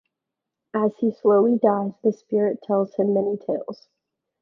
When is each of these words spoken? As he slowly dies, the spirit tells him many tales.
As 0.73 0.93
he 0.97 1.11
slowly 1.11 1.59
dies, 1.59 1.93
the 2.03 2.11
spirit 2.11 2.63
tells 2.63 2.95
him 2.95 3.13
many 3.13 3.37
tales. 3.37 3.87